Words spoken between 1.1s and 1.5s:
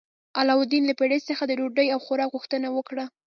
څخه